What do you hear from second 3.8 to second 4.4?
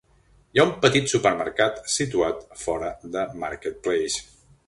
Place.